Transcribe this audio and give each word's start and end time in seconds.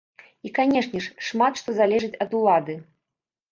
І, 0.47 0.51
канешне 0.57 1.01
ж, 1.09 1.11
шмат 1.27 1.53
што 1.63 1.77
залежыць 1.81 2.19
ад 2.27 2.37
улады. 2.41 2.81